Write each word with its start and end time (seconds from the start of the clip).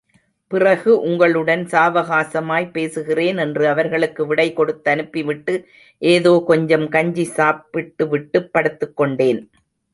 பிறகு 0.47 0.99
உங்களுடன் 0.99 1.65
சாவகாசமாய்ப் 1.65 2.71
பேசுகிறேன் 2.71 3.37
என்று 3.37 3.67
அவர்களுக்கு 3.67 4.27
விடை 4.27 4.53
கொடுத்தனுப்பிவிட்டு, 4.55 5.63
ஏதோ 5.97 6.43
கொஞ்சம் 6.47 6.89
கஞ்சி 6.89 7.23
சாப்பிட்டுவிட்டுப் 7.23 8.53
படுத்துக் 8.53 8.95
கொண்டேன். 8.95 9.49